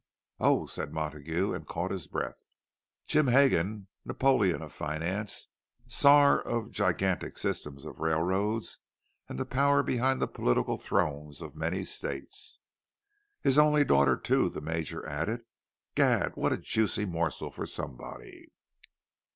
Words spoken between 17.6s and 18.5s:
somebody!"